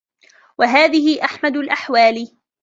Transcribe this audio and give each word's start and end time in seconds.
وَهَذِهِ 0.57 1.23
أَحْمَدُ 1.25 1.57
الْأَحْوَالِ 1.57 2.37